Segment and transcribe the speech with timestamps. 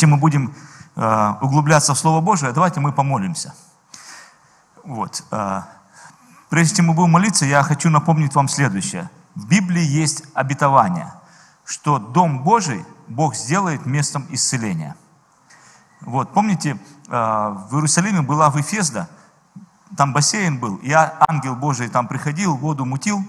[0.00, 0.54] чем мы будем
[0.96, 3.54] э, углубляться в Слово Божие, давайте мы помолимся.
[4.82, 5.22] Вот.
[5.30, 5.62] Э,
[6.48, 9.10] прежде чем мы будем молиться, я хочу напомнить вам следующее.
[9.34, 11.12] В Библии есть обетование,
[11.66, 14.96] что Дом Божий Бог сделает местом исцеления.
[16.00, 19.08] Вот, помните, э, в Иерусалиме была в Эфезда,
[19.98, 23.22] там бассейн был, и ангел Божий там приходил, воду мутил,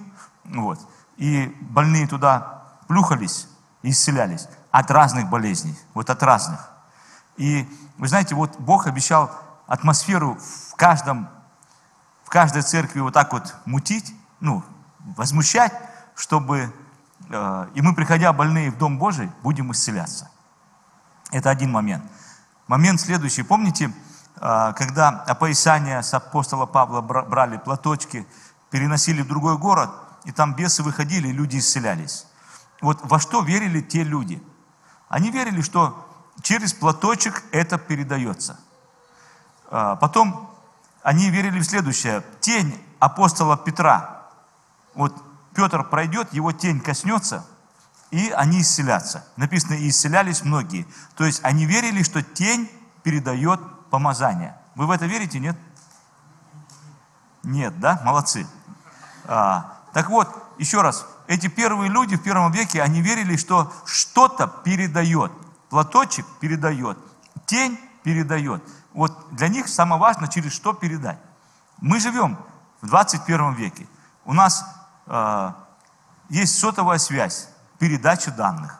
[0.45, 0.79] вот,
[1.17, 3.47] и больные туда плюхались
[3.81, 6.70] и исцелялись от разных болезней, вот от разных.
[7.41, 9.31] И вы знаете, вот Бог обещал
[9.65, 10.37] атмосферу
[10.69, 11.27] в каждом,
[12.23, 14.63] в каждой церкви вот так вот мутить, ну,
[15.17, 15.73] возмущать,
[16.13, 16.71] чтобы,
[17.31, 20.29] э, и мы, приходя больные в Дом Божий, будем исцеляться.
[21.31, 22.03] Это один момент.
[22.67, 23.41] Момент следующий.
[23.41, 23.91] Помните,
[24.35, 28.27] э, когда опоясание с апостола Павла брали платочки,
[28.69, 29.89] переносили в другой город,
[30.25, 32.27] и там бесы выходили, и люди исцелялись.
[32.81, 34.43] Вот во что верили те люди?
[35.09, 36.07] Они верили, что
[36.41, 38.59] через платочек это передается.
[39.69, 40.49] А, потом
[41.03, 42.23] они верили в следующее.
[42.39, 44.27] Тень апостола Петра.
[44.93, 45.15] Вот
[45.53, 47.45] Петр пройдет, его тень коснется,
[48.11, 49.25] и они исцелятся.
[49.37, 50.85] Написано, и исцелялись многие.
[51.15, 52.69] То есть они верили, что тень
[53.03, 54.55] передает помазание.
[54.75, 55.57] Вы в это верите, нет?
[57.43, 58.01] Нет, да?
[58.03, 58.45] Молодцы.
[59.25, 64.47] А, так вот, еще раз, эти первые люди в первом веке, они верили, что что-то
[64.47, 65.31] передает.
[65.71, 66.97] Платочек передает,
[67.45, 68.61] тень передает.
[68.93, 71.17] Вот для них самое важное, через что передать.
[71.79, 72.37] Мы живем
[72.81, 73.87] в 21 веке.
[74.25, 74.65] У нас
[75.07, 75.51] э,
[76.27, 77.47] есть сотовая связь,
[77.79, 78.79] передача данных.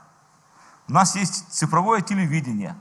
[0.89, 2.75] У нас есть цифровое телевидение,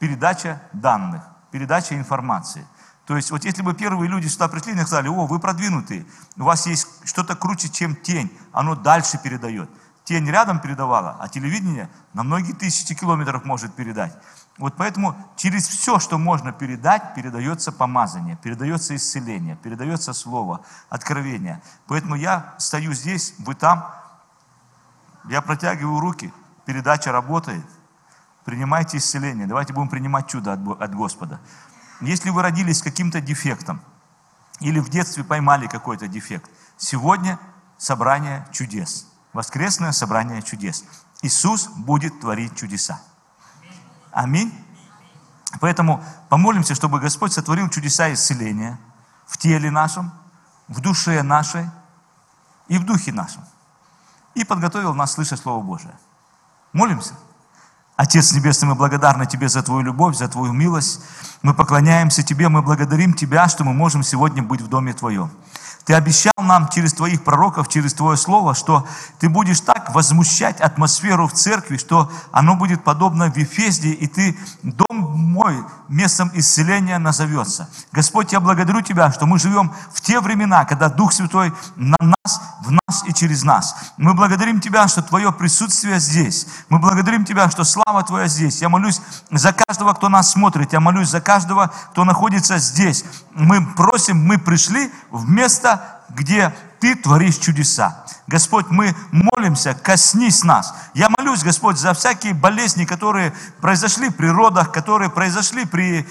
[0.00, 1.22] передача данных,
[1.52, 2.66] передача информации–
[3.10, 6.06] то есть вот если бы первые люди сюда пришли и сказали, о, вы продвинутые,
[6.36, 9.68] у вас есть что-то круче, чем тень, оно дальше передает.
[10.04, 14.16] Тень рядом передавала, а телевидение на многие тысячи километров может передать.
[14.58, 21.62] Вот поэтому через все, что можно передать, передается помазание, передается исцеление, передается слово, откровение.
[21.86, 23.90] Поэтому я стою здесь, вы там,
[25.24, 26.32] я протягиваю руки,
[26.64, 27.64] передача работает.
[28.44, 29.46] Принимайте исцеление.
[29.46, 31.40] Давайте будем принимать чудо от Господа.
[32.00, 33.80] Если вы родились с каким-то дефектом,
[34.60, 37.38] или в детстве поймали какой-то дефект, сегодня
[37.78, 39.09] собрание чудес.
[39.32, 40.84] Воскресное собрание чудес.
[41.22, 43.00] Иисус будет творить чудеса.
[44.12, 44.52] Аминь.
[45.60, 48.78] Поэтому помолимся, чтобы Господь сотворил чудеса исцеления
[49.26, 50.12] в теле нашем,
[50.68, 51.68] в душе нашей
[52.68, 53.44] и в духе нашем.
[54.34, 55.94] И подготовил нас слышать Слово Божие.
[56.72, 57.14] Молимся.
[57.96, 61.02] Отец Небесный, мы благодарны Тебе за Твою любовь, за Твою милость.
[61.42, 65.30] Мы поклоняемся Тебе, мы благодарим Тебя, что мы можем сегодня быть в Доме Твоем.
[65.90, 68.86] Ты обещал нам через Твоих пророков, через Твое Слово, что
[69.18, 74.38] Ты будешь так возмущать атмосферу в церкви, что оно будет подобно в Ефезде, и Ты,
[74.62, 77.68] дом мой, местом исцеления назовется.
[77.90, 82.40] Господь, я благодарю Тебя, что мы живем в те времена, когда Дух Святой на нас,
[82.62, 83.74] в нас и через нас.
[83.96, 86.46] Мы благодарим Тебя, что Твое присутствие здесь.
[86.68, 88.62] Мы благодарим Тебя, что слава Твоя здесь.
[88.62, 89.00] Я молюсь
[89.30, 90.72] за каждого, кто нас смотрит.
[90.72, 93.04] Я молюсь за каждого, кто находится здесь.
[93.34, 95.79] Мы просим, мы пришли в место,
[96.14, 98.04] где ты творишь чудеса.
[98.26, 100.74] Господь, мы молимся, коснись нас.
[100.94, 106.06] Я молюсь, Господь, за всякие болезни, которые произошли при родах, которые произошли при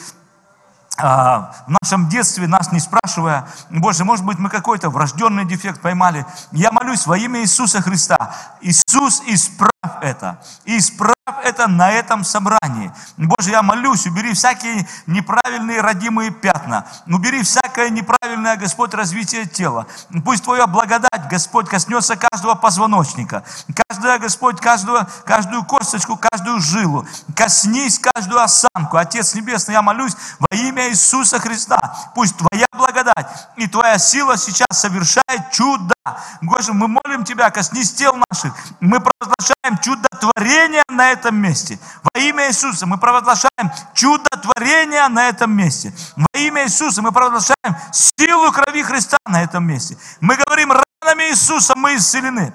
[1.01, 6.25] а, в нашем детстве, нас не спрашивая, Боже, может быть, мы какой-то врожденный дефект поймали.
[6.51, 8.35] Я молюсь во имя Иисуса Христа.
[8.61, 9.69] Иисус, исправь
[10.01, 10.41] это.
[10.65, 12.91] Исправь это на этом собрании.
[13.17, 16.85] Боже, я молюсь, убери всякие неправильные родимые пятна.
[17.07, 19.87] Убери всякое неправильное, Господь, развитие тела.
[20.25, 23.43] Пусть Твоя благодать, Господь, коснется каждого позвоночника.
[23.87, 27.07] Каждая, Господь, каждую, каждую косточку, каждую жилу.
[27.35, 28.97] Коснись каждую осанку.
[28.97, 32.11] Отец Небесный, я молюсь во имя Иисуса Христа.
[32.15, 35.93] Пусть Твоя благодать и Твоя сила сейчас совершает чудо.
[36.41, 38.53] Боже, мы молим Тебя, коснись тел наших.
[38.79, 41.79] Мы провозглашаем чудотворение на этом месте.
[42.03, 45.93] Во имя Иисуса мы провозглашаем чудотворение на этом месте.
[46.15, 49.97] Во имя Иисуса мы провозглашаем силу крови Христа на этом месте.
[50.21, 52.53] Мы говорим, ранами Иисуса мы исцелены.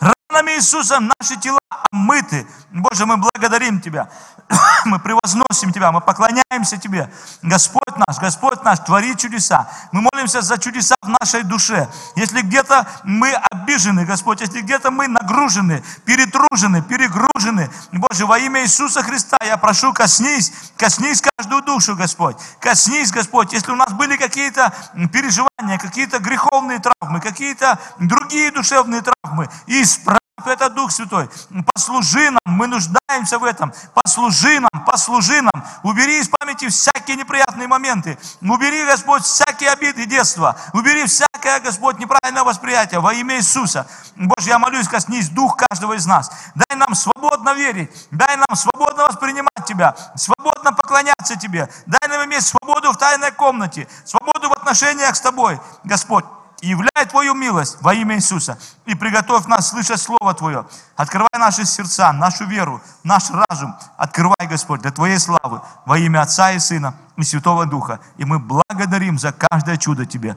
[0.00, 1.58] Ранами Иисуса наши тела
[1.90, 2.46] омыты.
[2.70, 4.08] Боже, мы благодарим Тебя.
[4.84, 7.10] Мы превозносим Тебя, мы поклоняемся Тебе.
[7.42, 9.68] Господь наш, Господь наш, твори чудеса.
[9.90, 11.88] Мы молимся за чудеса в нашей душе.
[12.14, 19.02] Если где-то мы обижены, Господь, если где-то мы нагружены, перетружены, перегружены, Боже, во имя Иисуса
[19.02, 22.36] Христа я прошу, коснись, коснись каждую душу, Господь.
[22.60, 24.72] Коснись, Господь, если у нас были какие-то
[25.12, 31.28] переживания, какие-то греховные травмы, какие-то другие душевные травмы, исправь это Дух Святой.
[31.74, 33.72] Послужи нам, мы нуждаемся в этом.
[33.94, 35.64] Послужи нам, послужи нам.
[35.82, 38.18] Убери из памяти всякие неприятные моменты.
[38.42, 40.56] Убери, Господь, всякие обиды детства.
[40.74, 43.88] Убери всякое, Господь, неправильное восприятие во имя Иисуса.
[44.16, 46.30] Боже, я молюсь, коснись Дух каждого из нас.
[46.54, 47.90] Дай нам свободно верить.
[48.10, 49.96] Дай нам свободно воспринимать Тебя.
[50.16, 51.68] Свободно поклоняться Тебе.
[51.86, 53.88] Дай нам иметь свободу в тайной комнате.
[54.04, 56.24] Свободу в отношениях с Тобой, Господь
[56.60, 58.58] являй Твою милость во имя Иисуса.
[58.84, 60.66] И приготовь нас слышать Слово Твое.
[60.96, 63.74] Открывай наши сердца, нашу веру, наш разум.
[63.96, 68.00] Открывай, Господь, для Твоей славы во имя Отца и Сына и Святого Духа.
[68.16, 70.36] И мы благодарим за каждое чудо Тебе.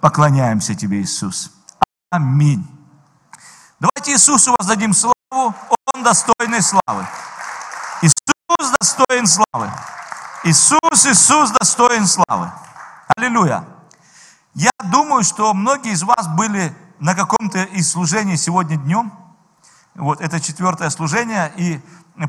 [0.00, 1.50] Поклоняемся Тебе, Иисус.
[2.10, 2.66] Аминь.
[3.80, 5.14] Давайте Иисусу воздадим славу.
[5.30, 7.06] Он достойный славы.
[8.02, 9.70] Иисус достоин славы.
[10.44, 12.50] Иисус, Иисус достоин славы.
[13.16, 13.75] Аллилуйя.
[14.56, 19.12] Я думаю, что многие из вас были на каком-то из служений сегодня днем.
[19.94, 21.78] Вот это четвертое служение, и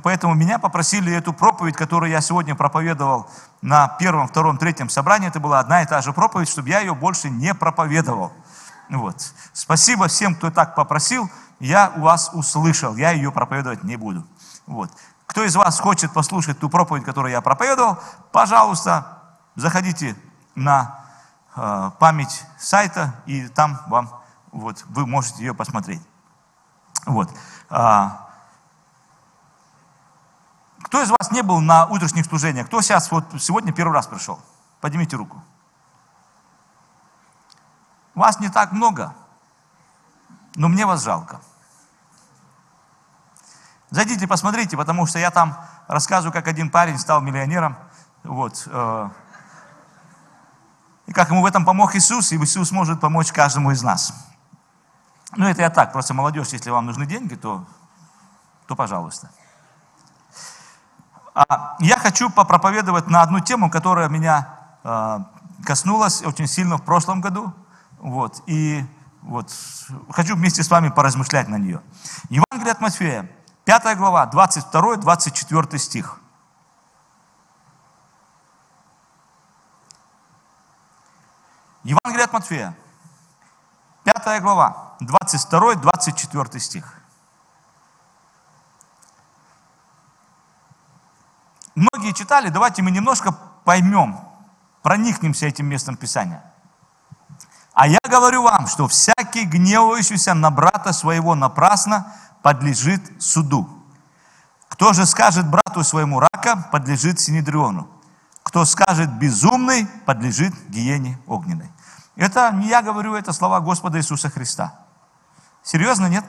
[0.03, 3.29] поэтому меня попросили эту проповедь, которую я сегодня проповедовал
[3.61, 6.93] на первом, втором, третьем собрании, это была одна и та же проповедь, чтобы я ее
[6.93, 8.33] больше не проповедовал.
[8.89, 9.33] Вот.
[9.53, 11.29] Спасибо всем, кто так попросил,
[11.61, 14.27] я у вас услышал, я ее проповедовать не буду.
[14.65, 14.91] Вот.
[15.27, 17.99] Кто из вас хочет послушать ту проповедь, которую я проповедовал,
[18.33, 19.23] пожалуйста,
[19.55, 20.17] заходите
[20.55, 21.06] на
[21.99, 24.09] память сайта, и там вам,
[24.51, 26.01] вот, вы можете ее посмотреть.
[27.05, 27.29] Вот.
[27.69, 28.27] А,
[30.83, 32.67] кто из вас не был на утренних служениях?
[32.67, 34.39] Кто сейчас вот сегодня первый раз пришел?
[34.81, 35.41] Поднимите руку.
[38.13, 39.13] Вас не так много,
[40.55, 41.39] но мне вас жалко.
[43.89, 45.57] Зайдите, посмотрите, потому что я там
[45.87, 47.77] рассказываю, как один парень стал миллионером.
[48.23, 48.67] Вот.
[51.07, 54.13] И как ему в этом помог Иисус, и Иисус может помочь каждому из нас.
[55.35, 57.65] Ну, это я так, просто молодежь, если вам нужны деньги, то,
[58.67, 59.29] то пожалуйста.
[61.33, 64.49] А, я хочу попроповедовать на одну тему, которая меня
[64.83, 65.19] э,
[65.63, 67.53] коснулась очень сильно в прошлом году.
[67.99, 68.85] Вот, и
[69.21, 69.51] вот,
[70.09, 71.81] хочу вместе с вами поразмышлять на нее.
[72.29, 73.29] Евангелие от Матфея,
[73.65, 76.19] 5 глава, 22-24 стих.
[81.87, 82.75] Евангелие от Матфея,
[84.03, 87.01] 5 глава, 22-24 стих.
[91.75, 93.31] Многие читали, давайте мы немножко
[93.63, 94.19] поймем,
[94.81, 96.43] проникнемся этим местом Писания.
[97.71, 103.69] А я говорю вам, что всякий гневающийся на брата своего напрасно подлежит суду.
[104.67, 107.87] Кто же скажет брату своему рака, подлежит Синедриону.
[108.43, 111.71] Кто скажет безумный, подлежит гиене огненной.
[112.17, 114.73] Это не я говорю, это слова Господа Иисуса Христа.
[115.61, 116.25] Серьезно, нет?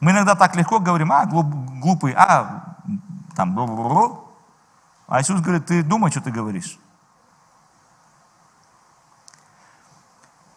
[0.00, 2.76] Мы иногда так легко говорим, а, глупый, а,
[3.36, 4.24] там, бл -бл -бл.
[5.06, 6.78] а Иисус говорит, ты думай, что ты говоришь.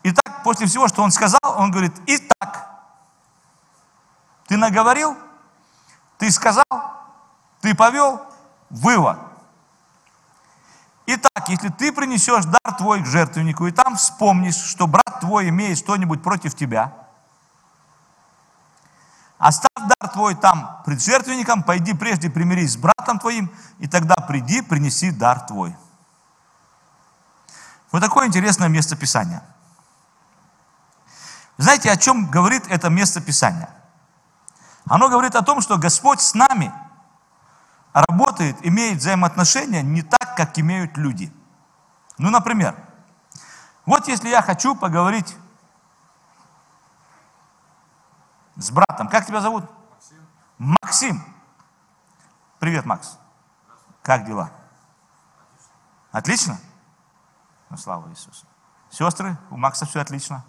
[0.02, 2.70] Итак, после всего, что Он сказал, Он говорит, итак,
[4.48, 5.16] ты наговорил,
[6.18, 6.66] ты сказал,
[7.62, 8.20] ты повел,
[8.72, 9.20] вывод–
[11.44, 15.78] Итак, если ты принесешь дар твой к жертвеннику, и там вспомнишь, что брат твой имеет
[15.78, 16.94] что-нибудь против тебя,
[19.38, 24.62] оставь дар твой там пред жертвенником, пойди прежде примирись с братом твоим, и тогда приди,
[24.62, 25.76] принеси дар твой.
[27.92, 29.44] Вот такое интересное место Писания.
[31.58, 33.70] Знаете, о чем говорит это место Писания?
[34.86, 36.74] Оно говорит о том, что Господь с нами–
[37.94, 41.32] работает, имеет взаимоотношения не так, как имеют люди.
[42.18, 42.76] Ну, например,
[43.86, 45.36] вот если я хочу поговорить
[48.56, 49.70] с братом, как тебя зовут?
[49.90, 50.18] Максим.
[50.58, 51.24] Максим.
[52.60, 53.18] Привет, Макс.
[54.02, 54.52] Как дела?
[56.12, 56.60] Отлично?
[57.70, 58.46] Ну, слава Иисусу.
[58.90, 60.46] Сестры, у Макса все отлично.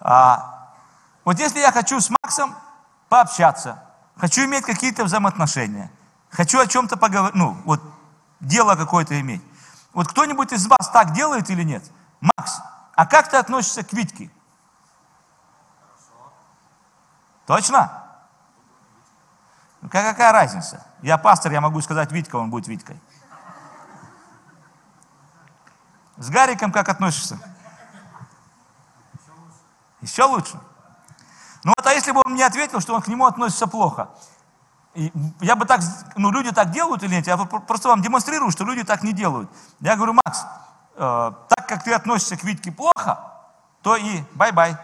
[0.00, 0.74] А,
[1.24, 2.54] вот если я хочу с Максом
[3.08, 3.83] пообщаться,
[4.16, 5.90] хочу иметь какие-то взаимоотношения,
[6.30, 7.80] хочу о чем-то поговорить, ну, вот
[8.40, 9.42] дело какое-то иметь.
[9.92, 11.84] Вот кто-нибудь из вас так делает или нет?
[12.20, 12.60] Макс,
[12.94, 14.30] а как ты относишься к Витьке?
[17.46, 18.02] Точно?
[19.82, 20.84] Ну, какая разница?
[21.02, 23.00] Я пастор, я могу сказать Витька, он будет Витькой.
[26.16, 27.38] С Гариком как относишься?
[30.00, 30.58] Еще лучше.
[31.64, 34.10] Ну вот, а если бы он мне ответил, что он к нему относится плохо?
[35.40, 35.80] Я бы так,
[36.16, 37.26] ну люди так делают или нет?
[37.26, 39.50] Я просто вам демонстрирую, что люди так не делают.
[39.80, 40.44] Я говорю, Макс,
[40.94, 43.18] э, так как ты относишься к Витьке плохо,
[43.82, 44.76] то и бай-бай.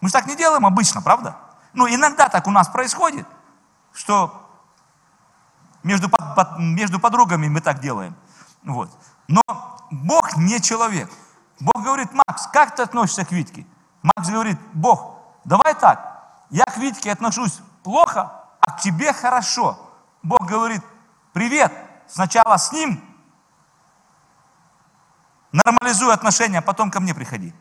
[0.00, 1.36] Мы же так не делаем обычно, правда?
[1.74, 3.26] Ну, иногда так у нас происходит,
[3.92, 4.48] что
[5.82, 8.14] между, под, между подругами мы так делаем.
[8.62, 8.90] Вот.
[9.26, 9.42] Но
[9.90, 11.10] Бог не человек.
[11.60, 13.66] Бог говорит, Макс, как ты относишься к Витьке?
[14.02, 19.78] Макс говорит, Бог, давай так, я к Витьке отношусь плохо, а к тебе хорошо.
[20.22, 20.82] Бог говорит,
[21.32, 21.72] привет,
[22.06, 23.02] сначала с ним
[25.52, 27.54] нормализуй отношения, а потом ко мне приходи.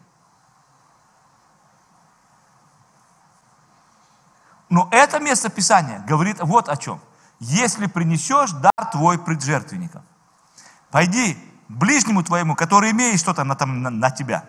[4.70, 7.00] Но это место Писания говорит вот о чем.
[7.39, 10.03] Если принесешь дар твой пред жертвенником,
[10.91, 11.38] пойди
[11.70, 14.44] ближнему твоему, который имеет что-то на, там, на, на тебя.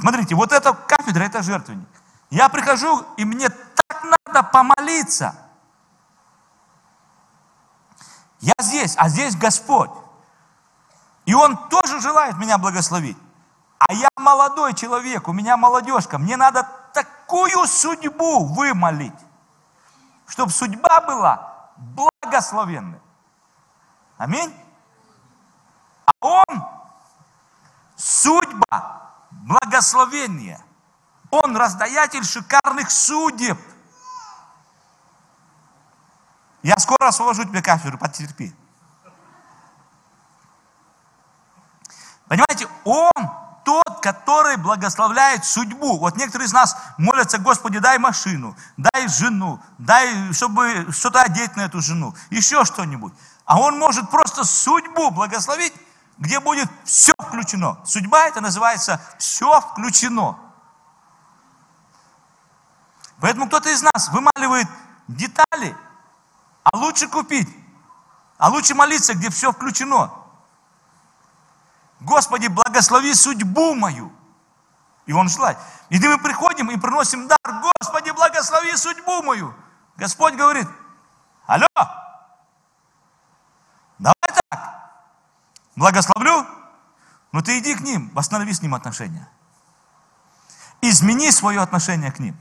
[0.00, 1.88] Смотрите, вот эта кафедра, это жертвенник.
[2.30, 5.34] Я прихожу, и мне так надо помолиться.
[8.40, 9.90] Я здесь, а здесь Господь.
[11.26, 13.18] И Он тоже желает меня благословить.
[13.78, 19.12] А я молодой человек, у меня молодежка, мне надо такую судьбу вымолить,
[20.26, 23.00] чтобы судьба была благословенной.
[24.16, 24.54] Аминь.
[26.06, 26.66] А Он
[27.96, 30.62] судьба, благословение.
[31.30, 33.58] Он раздаятель шикарных судеб.
[36.62, 38.54] Я скоро освобожу тебе кафедру, потерпи.
[42.28, 43.10] Понимаете, Он
[43.64, 45.98] тот, который благословляет судьбу.
[45.98, 51.62] Вот некоторые из нас молятся, Господи, дай машину, дай жену, дай, чтобы что-то одеть на
[51.62, 53.12] эту жену, еще что-нибудь.
[53.44, 55.72] А Он может просто судьбу благословить,
[56.20, 57.80] где будет все включено.
[57.84, 60.38] Судьба это называется все включено.
[63.20, 64.68] Поэтому кто-то из нас вымаливает
[65.08, 65.74] детали,
[66.62, 67.48] а лучше купить,
[68.36, 70.12] а лучше молиться, где все включено.
[72.00, 74.12] Господи, благослови судьбу мою.
[75.06, 75.58] И Он желает.
[75.88, 77.38] И мы приходим и приносим дар.
[77.80, 79.54] Господи, благослови судьбу мою.
[79.96, 80.68] Господь говорит,
[81.46, 81.66] алло,
[83.98, 84.14] давай
[84.48, 84.70] так,
[85.80, 86.46] благословлю,
[87.32, 89.26] но ты иди к ним, восстанови с ним отношения.
[90.82, 92.36] Измени свое отношение к ним.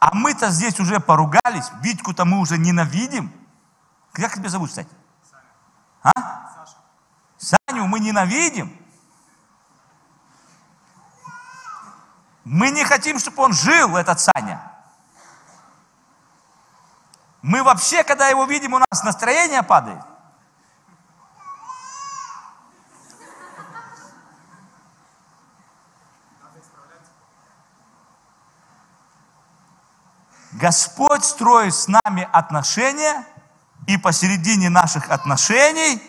[0.00, 3.30] А мы-то здесь уже поругались, Витьку-то мы уже ненавидим.
[4.12, 4.88] Как тебя зовут, кстати?
[6.02, 6.10] А?
[7.36, 8.76] Саню мы ненавидим.
[12.44, 14.72] Мы не хотим, чтобы он жил, этот Саня.
[17.42, 20.02] Мы вообще, когда его видим, у нас настроение падает.
[30.52, 33.24] Господь строит с нами отношения,
[33.86, 36.00] и посередине наших отношений,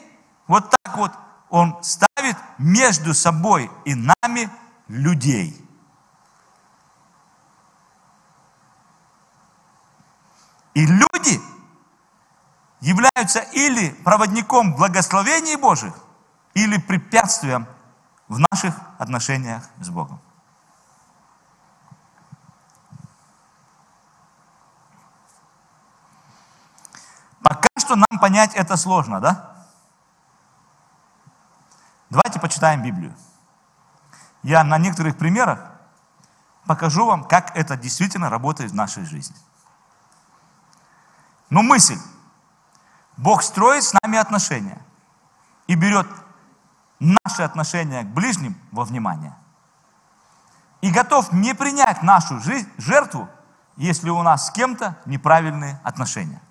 [0.47, 1.11] вот так вот,
[1.49, 4.49] он ставит между собой и нами
[4.87, 5.59] людей.
[10.73, 11.39] И люди
[12.81, 15.93] являются или проводником благословений Божьих,
[16.55, 17.67] или препятствием
[18.27, 20.19] в наших отношениях с Богом.
[27.43, 29.55] Пока что нам понять это сложно, да?
[32.09, 33.13] Давайте почитаем Библию.
[34.41, 35.59] Я на некоторых примерах
[36.65, 39.35] покажу вам, как это действительно работает в нашей жизни.
[41.49, 41.99] Но мысль.
[43.17, 44.81] Бог строит с нами отношения
[45.67, 46.07] и берет
[46.99, 49.35] наши отношения к ближним во внимание.
[50.81, 52.39] И готов не принять нашу
[52.77, 53.29] жертву,
[53.75, 56.41] если у нас с кем-то неправильные отношения.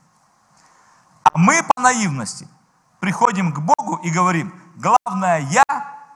[1.35, 2.49] Мы по наивности
[3.01, 5.65] приходим к Богу и говорим, главное я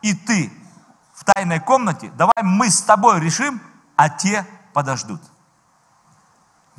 [0.03, 0.53] и ты
[1.15, 3.61] в тайной комнате, давай мы с тобой решим,
[3.97, 5.21] а те подождут.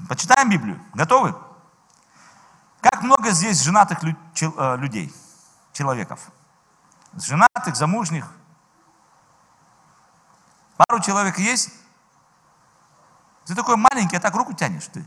[0.07, 0.79] Почитаем Библию.
[0.93, 1.35] Готовы?
[2.81, 5.13] Как много здесь женатых э, людей,
[5.73, 6.19] человеков?
[7.13, 8.31] Женатых, замужних.
[10.77, 11.71] Пару человек есть?
[13.45, 15.03] Ты такой маленький, а так руку тянешь ты.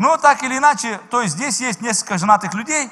[0.00, 2.90] Но так или иначе, то есть здесь есть несколько женатых людей,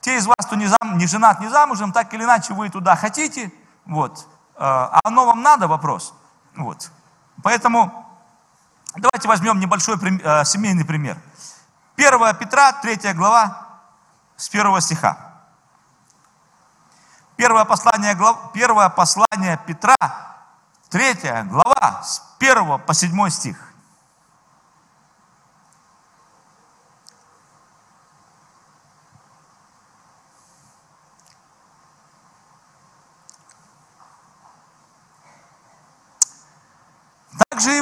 [0.00, 2.96] те из вас, кто не, зам, не женат, не замужем, так или иначе вы туда
[2.96, 3.52] хотите,
[3.84, 4.26] вот.
[4.56, 6.14] А оно вам надо, вопрос.
[6.56, 6.90] Вот.
[7.42, 8.06] Поэтому
[8.96, 11.18] давайте возьмем небольшой э, семейный пример.
[11.98, 13.68] 1 Петра, 3 глава,
[14.38, 15.18] с 1 стиха.
[17.36, 19.94] Первое послание, глав, первое послание Петра,
[20.88, 23.70] 3 глава, с 1 по 7 стих.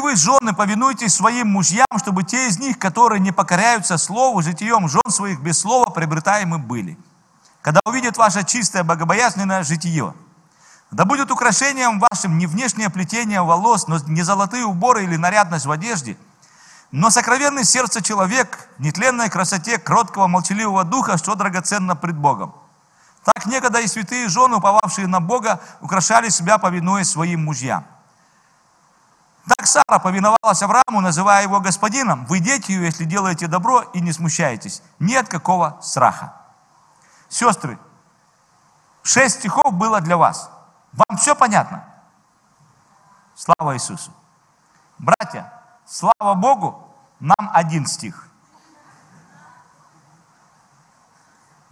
[0.08, 5.10] вы, жены, повинуйтесь своим мужьям, чтобы те из них, которые не покоряются слову, житием жен
[5.10, 6.98] своих без слова приобретаемы были.
[7.62, 10.12] Когда увидят ваше чистое, богобоязненное житие,
[10.90, 15.70] да будет украшением вашим не внешнее плетение волос, но не золотые уборы или нарядность в
[15.70, 16.16] одежде,
[16.92, 22.54] но сокровенный сердце человек, нетленной красоте кроткого, молчаливого духа, что драгоценно пред Богом.
[23.24, 27.84] Так некогда и святые жены, уповавшие на Бога, украшали себя, повинуясь своим мужьям.
[29.48, 32.26] Так Сара повиновалась Аврааму, называя его господином.
[32.26, 34.82] Вы дети ее, если делаете добро и не смущаетесь.
[34.98, 36.34] Нет какого страха.
[37.28, 37.78] Сестры,
[39.02, 40.50] шесть стихов было для вас.
[40.92, 41.84] Вам все понятно?
[43.34, 44.12] Слава Иисусу.
[44.98, 45.52] Братья,
[45.86, 48.28] слава Богу, нам один стих.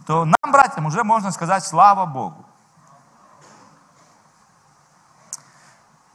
[0.07, 2.45] То нам, братьям, уже можно сказать слава Богу.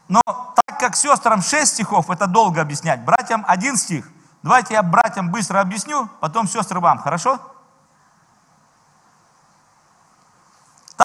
[0.09, 0.23] Но
[0.83, 3.05] как сестрам шесть стихов, это долго объяснять.
[3.05, 4.11] Братьям один стих.
[4.43, 7.39] Давайте я братьям быстро объясню, потом сестры вам, хорошо?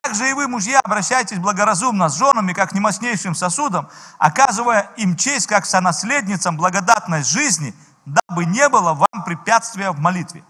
[0.02, 5.68] Также и вы, мужья, обращайтесь благоразумно с женами, как немощнейшим сосудом, оказывая им честь, как
[5.68, 10.44] сонаследницам благодатной жизни, дабы не было вам препятствия в молитве.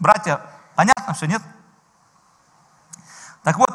[0.00, 0.40] Братья,
[0.74, 1.42] понятно все, нет?
[3.44, 3.70] Так вот,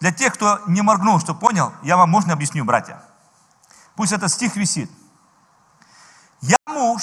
[0.00, 3.00] для тех, кто не моргнул, что понял, я вам можно объясню, братья.
[3.98, 4.88] Пусть этот стих висит.
[6.40, 7.02] Я муж,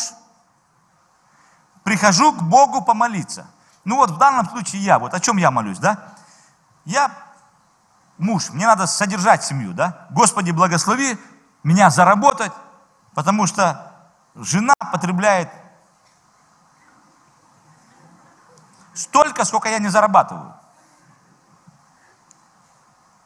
[1.84, 3.48] прихожу к Богу помолиться.
[3.84, 6.14] Ну вот в данном случае я, вот о чем я молюсь, да?
[6.86, 7.12] Я
[8.18, 10.08] муж, мне надо содержать семью, да?
[10.10, 11.20] Господи, благослови
[11.64, 12.54] меня заработать,
[13.14, 13.92] потому что
[14.34, 15.50] жена потребляет
[18.94, 20.56] столько, сколько я не зарабатываю.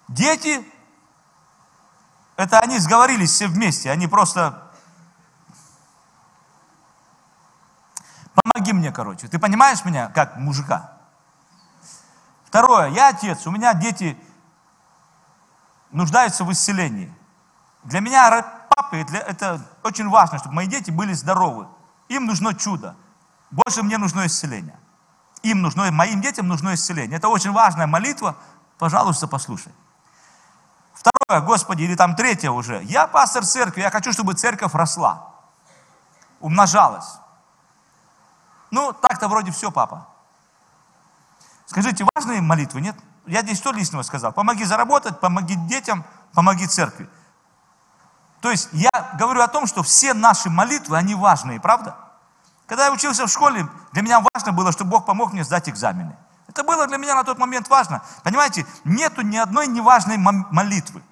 [0.07, 0.67] Дети,
[2.39, 4.63] это они сговорились все вместе, они просто...
[8.33, 9.27] Помоги мне, короче.
[9.27, 10.93] Ты понимаешь меня, как мужика?
[12.45, 14.17] Второе, я отец, у меня дети
[15.91, 17.13] нуждаются в исцелении.
[17.83, 21.67] Для меня папы, для, это очень важно, чтобы мои дети были здоровы.
[22.07, 22.95] Им нужно чудо.
[23.51, 24.79] Больше мне нужно исцеление.
[25.43, 27.17] Им нужно, моим детям нужно исцеление.
[27.17, 28.37] Это очень важная молитва.
[28.77, 29.73] Пожалуйста, послушай.
[31.29, 32.83] Господи, или там третье уже.
[32.83, 35.27] Я пастор церкви, я хочу, чтобы церковь росла,
[36.39, 37.19] умножалась.
[38.71, 40.07] Ну, так-то вроде все, папа.
[41.67, 42.95] Скажите, важные молитвы, нет?
[43.27, 44.31] Я здесь что лишнего сказал?
[44.31, 47.07] Помоги заработать, помоги детям, помоги церкви.
[48.41, 48.89] То есть я
[49.19, 51.95] говорю о том, что все наши молитвы, они важные, правда?
[52.65, 56.17] Когда я учился в школе, для меня важно было, чтобы Бог помог мне сдать экзамены.
[56.47, 58.01] Это было для меня на тот момент важно.
[58.23, 61.03] Понимаете, нету ни одной неважной молитвы.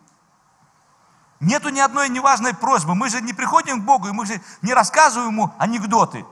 [1.39, 2.95] Нету ни одной неважной просьбы.
[2.95, 6.25] Мы же не приходим к Богу, и мы же не рассказываем Ему анекдоты.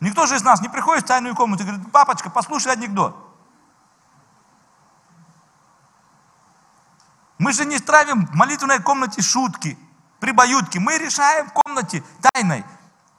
[0.00, 3.16] Никто же из нас не приходит в тайную комнату и говорит, папочка, послушай анекдот.
[7.38, 9.78] Мы же не травим в молитвенной комнате шутки,
[10.20, 10.78] прибаютки.
[10.78, 12.64] Мы решаем в комнате тайной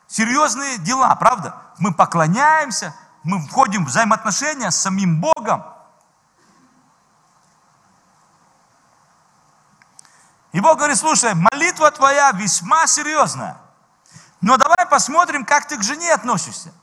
[0.08, 1.56] серьезные дела, правда?
[1.80, 5.64] Мы поклоняемся, мы входим в взаимоотношения с самим Богом.
[10.52, 13.58] И Бог говорит, слушай, молитва твоя весьма серьезная.
[14.42, 16.74] Но давай посмотрим, как ты к жене относишься.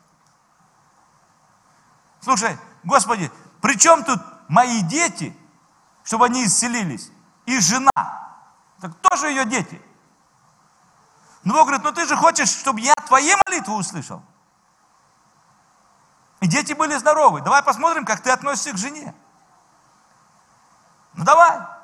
[2.20, 5.36] Слушай, Господи, при чем тут мои дети,
[6.04, 7.10] чтобы они исцелились,
[7.46, 7.90] и жена?
[8.80, 9.80] Так тоже ее дети.
[11.44, 14.22] Но Бог говорит, ну ты же хочешь, чтобы я твои молитвы услышал.
[16.40, 17.40] И дети были здоровы.
[17.40, 19.14] Давай посмотрим, как ты относишься к жене.
[21.14, 21.75] Ну давай.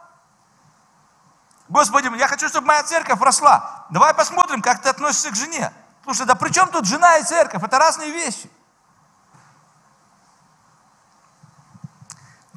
[1.73, 3.87] Господи, я хочу, чтобы моя церковь росла.
[3.89, 5.73] Давай посмотрим, как ты относишься к жене.
[6.05, 7.63] Слушай, да при чем тут жена и церковь?
[7.63, 8.51] Это разные вещи.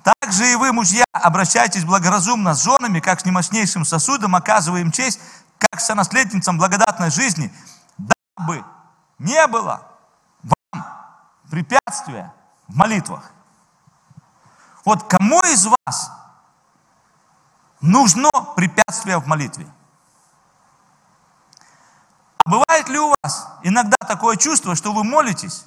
[0.04, 5.22] Также и вы, мужья, обращайтесь благоразумно с женами, как с немощнейшим сосудом, оказывая им честь,
[5.60, 7.54] как сонаследницам благодатной жизни,
[7.98, 8.66] дабы
[9.18, 9.88] не было
[10.44, 10.86] вам
[11.50, 12.34] препятствия
[12.68, 13.32] в молитвах.
[14.84, 16.12] Вот кому из вас
[17.86, 19.68] нужно препятствие в молитве.
[22.44, 25.66] А бывает ли у вас иногда такое чувство, что вы молитесь,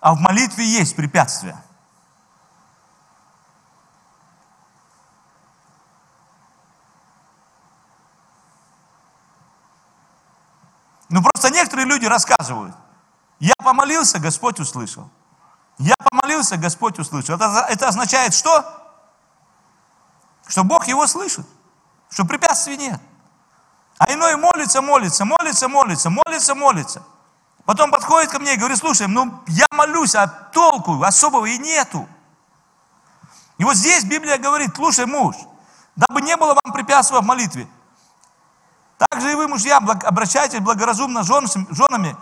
[0.00, 1.62] а в молитве есть препятствия?
[11.08, 12.74] Ну просто некоторые люди рассказывают.
[13.38, 15.08] Я помолился, Господь услышал.
[15.78, 17.36] Я помолился, Господь услышал.
[17.36, 18.83] Это, это означает что?
[20.46, 21.46] Что Бог его слышит,
[22.10, 23.00] что препятствий нет.
[23.98, 27.02] А иной молится, молится, молится, молится, молится, молится.
[27.64, 32.06] Потом подходит ко мне и говорит, слушай, ну я молюсь, а толку особого и нету.
[33.58, 35.36] И вот здесь Библия говорит, слушай, муж,
[35.96, 37.68] дабы не было вам препятствия в молитве.
[38.98, 42.16] Также и вы, мужья, обращайтесь благоразумно с женами,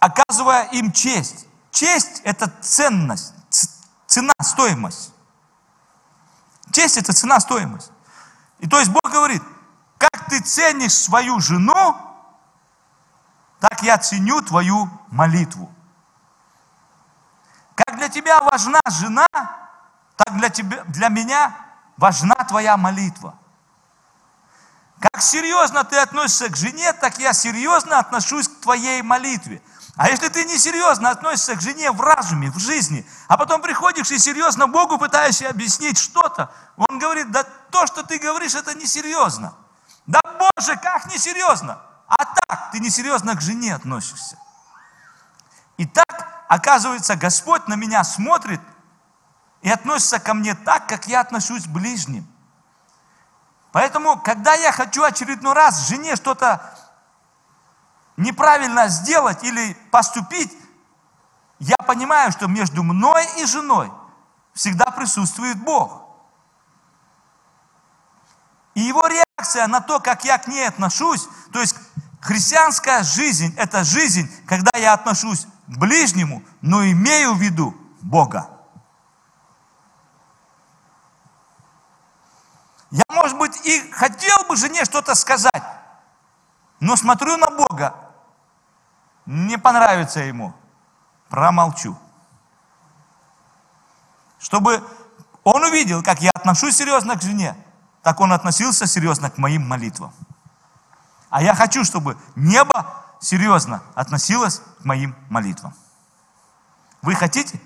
[0.00, 1.46] оказывая им честь.
[1.70, 3.34] Честь– это ценность,
[4.06, 5.13] цена, стоимость.
[6.74, 7.92] Честь– это цена, стоимость.
[8.58, 9.42] И то есть Бог говорит,
[9.96, 11.96] как ты ценишь свою жену,
[13.60, 15.72] так я ценю твою молитву.
[17.76, 19.28] Как для тебя важна жена,
[20.16, 21.54] так для, тебя, для меня
[21.96, 23.38] важна твоя молитва.
[24.98, 29.62] Как серьезно ты относишься к жене, так я серьезно отношусь к твоей молитве.
[29.96, 34.18] А если ты несерьезно относишься к жене в разуме, в жизни, а потом приходишь и
[34.18, 39.54] серьезно Богу пытаешься объяснить что-то, Он говорит, да то, что ты говоришь, это несерьезно.
[40.06, 41.78] Да Боже, как несерьезно?
[42.08, 44.36] А так, ты несерьезно к жене относишься.
[45.76, 48.60] И так, оказывается, Господь на меня смотрит
[49.62, 52.26] и относится ко мне так, как я отношусь к ближним.
[53.70, 56.73] Поэтому, когда я хочу очередной раз жене что-то
[58.16, 60.52] неправильно сделать или поступить,
[61.58, 63.90] я понимаю, что между мной и женой
[64.52, 66.02] всегда присутствует Бог.
[68.74, 71.76] И его реакция на то, как я к ней отношусь, то есть
[72.20, 78.50] христианская жизнь– это жизнь, когда я отношусь к ближнему, но имею в виду Бога.
[82.90, 85.64] Я, может быть, и хотел бы жене что-то сказать,
[86.80, 88.03] но смотрю на Бога,
[89.26, 90.54] не понравится ему,
[91.28, 91.98] промолчу.
[94.38, 94.82] Чтобы
[95.42, 97.56] он увидел, как я отношусь серьезно к жене,
[98.02, 100.12] так он относился серьезно к моим молитвам.
[101.30, 105.74] А я хочу, чтобы небо серьезно относилось к моим молитвам.
[107.02, 107.60] Вы хотите?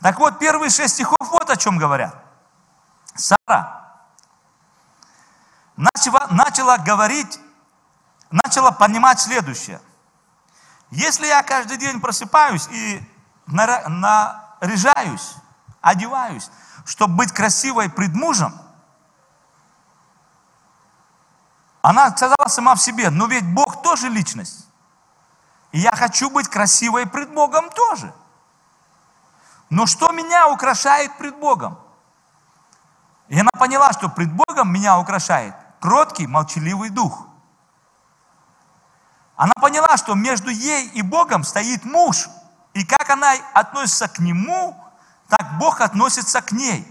[0.00, 2.14] Так вот, первые шесть стихов вот о чем говорят.
[3.14, 3.84] Сара
[5.76, 7.38] начала, начала говорить,
[8.42, 9.80] начала понимать следующее.
[10.90, 13.00] Если я каждый день просыпаюсь и
[13.46, 15.34] наряжаюсь,
[15.80, 16.50] одеваюсь,
[16.84, 18.52] чтобы быть красивой пред мужем,
[21.80, 24.66] она сказала сама в себе, но ведь Бог тоже личность.
[25.70, 28.12] И я хочу быть красивой пред Богом тоже.
[29.70, 31.78] Но что меня украшает пред Богом?
[33.28, 37.26] И она поняла, что пред Богом меня украшает кроткий, молчаливый дух.
[39.36, 42.28] Она поняла, что между ей и Богом стоит муж.
[42.72, 44.76] И как она относится к нему,
[45.28, 46.86] так Бог относится к ней.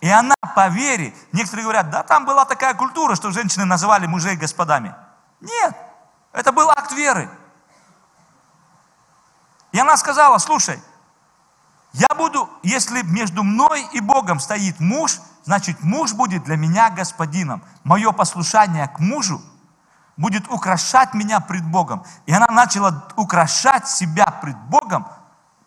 [0.00, 4.36] И она по вере, некоторые говорят, да там была такая культура, что женщины называли мужей
[4.36, 4.94] господами.
[5.40, 5.74] Нет,
[6.32, 7.30] это был акт веры.
[9.72, 10.80] И она сказала, слушай,
[11.92, 17.62] я буду, если между мной и Богом стоит муж, значит муж будет для меня господином.
[17.82, 19.40] Мое послушание к мужу
[20.16, 22.04] будет украшать меня пред Богом.
[22.26, 25.06] И она начала украшать себя пред Богом,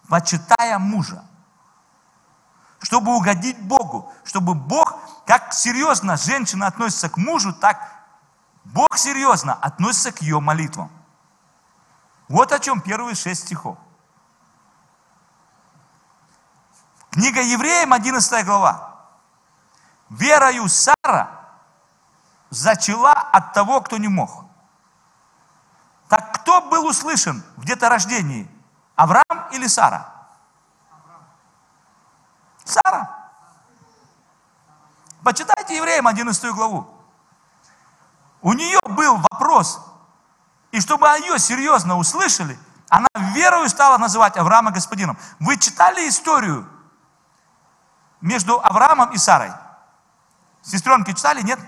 [0.07, 1.23] почитая мужа
[2.79, 7.81] чтобы угодить Богу, чтобы Бог, как серьезно женщина относится к мужу, так
[8.63, 10.91] Бог серьезно относится к ее молитвам.
[12.27, 13.77] Вот о чем первые шесть стихов.
[17.09, 18.95] Книга Евреям, 11 глава.
[20.09, 21.36] Верою Сара
[22.49, 24.45] зачала от того, кто не мог.
[26.09, 28.49] Так кто был услышан в деторождении?
[28.95, 30.13] Авраам или Сара?
[32.63, 33.29] Сара.
[35.23, 36.87] Почитайте Евреям 11 главу.
[38.41, 39.81] У нее был вопрос,
[40.71, 42.57] и чтобы ее серьезно услышали,
[42.89, 45.17] она верою стала называть Авраама господином.
[45.39, 46.67] Вы читали историю
[48.21, 49.51] между Авраамом и Сарой?
[50.61, 51.59] Сестренки читали, нет?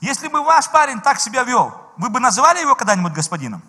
[0.00, 3.62] Если бы ваш парень так себя вел, вы бы называли его когда-нибудь господином?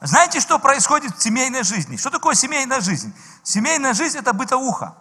[0.00, 1.96] Знаете, что происходит в семейной жизни?
[1.96, 3.14] Что такое семейная жизнь?
[3.42, 4.94] Семейная жизнь– это бытовуха.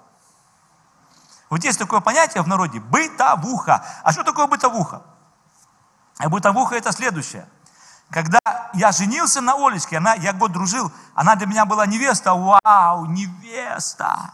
[1.50, 3.86] Вот есть такое понятие в народе– бытовуха.
[4.04, 5.02] А что такое бытовуха?
[6.18, 7.48] А бытовуха– это следующее.
[8.12, 8.40] Когда
[8.74, 12.34] я женился на Олечке, она, я год дружил, она для меня была невеста.
[12.34, 14.34] Вау, невеста!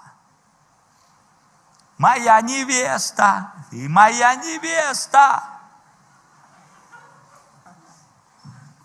[1.97, 5.43] Моя невеста, и моя невеста.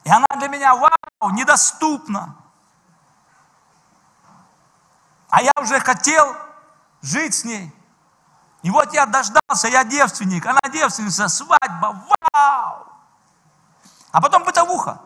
[0.04, 2.36] И она для меня, вау, недоступна.
[5.28, 6.36] А я уже хотел
[7.02, 7.72] жить с ней.
[8.62, 12.86] И вот я дождался, я девственник, она девственница, свадьба, вау!
[14.12, 15.00] А потом бытовуха.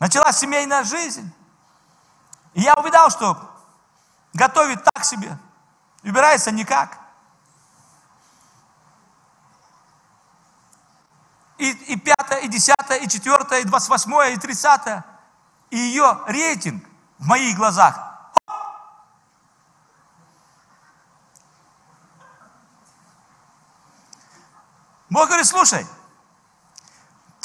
[0.00, 1.32] Началась семейная жизнь.
[2.54, 3.36] И я увидал, что
[4.32, 5.38] готовит так себе,
[6.02, 6.98] убирается никак.
[11.58, 15.04] И, и пятое, и десятое, и четвертое, и двадцать восьмое, и тридцатое.
[15.70, 16.84] И ее рейтинг
[17.18, 18.12] в моих глазах.
[25.10, 25.86] Бог говорит, слушай,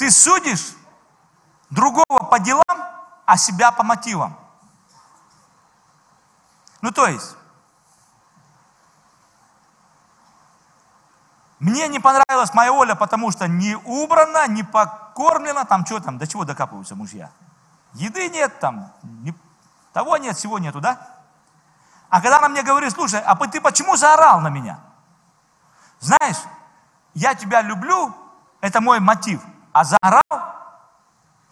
[0.00, 0.72] ты судишь
[1.68, 2.64] другого по делам,
[3.26, 4.34] а себя по мотивам.
[6.80, 7.36] Ну то есть,
[11.58, 16.26] мне не понравилась моя Оля, потому что не убрана, не покормлена, там что там, до
[16.26, 17.30] чего докапываются мужья.
[17.92, 19.34] Еды нет там, не,
[19.92, 21.20] того нет, всего нету, да?
[22.08, 24.80] А когда она мне говорит, слушай, а ты почему заорал на меня?
[25.98, 26.38] Знаешь,
[27.12, 28.16] я тебя люблю,
[28.62, 30.54] это мой мотив, а заорал,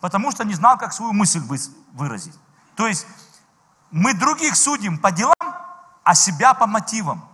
[0.01, 1.41] потому что не знал, как свою мысль
[1.93, 2.39] выразить.
[2.75, 3.07] То есть
[3.91, 5.35] мы других судим по делам,
[6.05, 7.27] а себя по мотивам.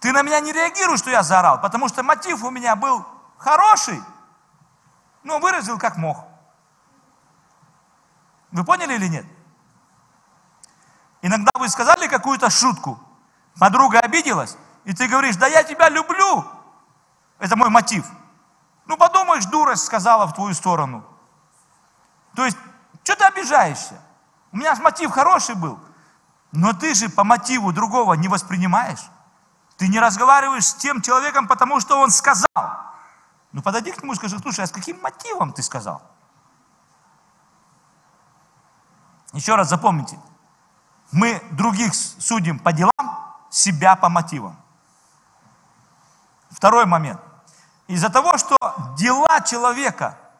[0.00, 3.04] Ты на меня не реагируешь, что я заорал, потому что мотив у меня был
[3.36, 4.02] хороший,
[5.22, 6.24] но выразил как мог.
[8.50, 9.26] Вы поняли или нет?
[11.22, 12.98] Иногда вы сказали какую-то шутку,
[13.58, 16.44] подруга обиделась, и ты говоришь, да я тебя люблю.
[17.38, 18.06] Это мой мотив.
[18.90, 21.04] Ну подумаешь, дурость сказала в твою сторону.
[22.34, 22.56] То есть,
[23.04, 24.02] что ты обижаешься?
[24.50, 25.78] У меня мотив хороший был.
[26.50, 29.08] Но ты же по мотиву другого не воспринимаешь.
[29.76, 32.46] Ты не разговариваешь с тем человеком, потому что он сказал.
[33.52, 36.02] Ну подойди к нему и скажи, слушай, а с каким мотивом ты сказал?
[39.32, 40.18] Еще раз запомните,
[41.12, 44.56] мы других судим по делам, себя по мотивам.
[46.50, 47.20] Второй момент.
[47.90, 48.56] Из-за того, что
[48.96, 50.16] дела человека–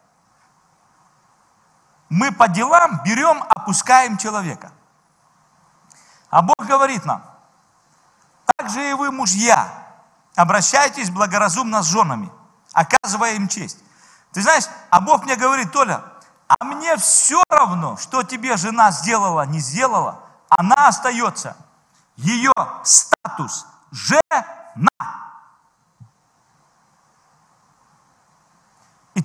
[2.11, 4.73] мы по делам берем, опускаем человека.
[6.29, 7.25] А Бог говорит нам,
[8.57, 9.69] так же и вы, мужья,
[10.35, 12.31] обращайтесь благоразумно с женами,
[12.73, 13.79] оказывая им честь.
[14.33, 16.03] Ты знаешь, а Бог мне говорит, Толя,
[16.49, 21.57] а мне все равно, что тебе жена сделала, не сделала, она остается.
[22.17, 25.30] Ее статус– жена.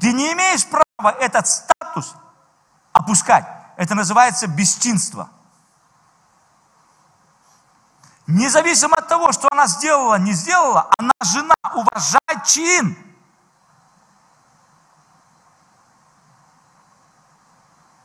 [0.06, 2.14] Ты не имеешь права этот статус
[2.94, 3.44] опускать.
[3.76, 5.32] Это называется бесчинство.
[8.28, 12.96] Независимо от того, что она сделала, не сделала, она жена, уважает чин.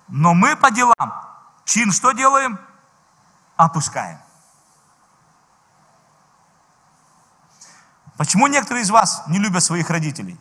[0.09, 1.13] Но мы по делам
[1.67, 2.59] чин что делаем?
[3.57, 4.19] Опускаем.
[8.17, 10.41] Почему некоторые из вас не любят своих родителей?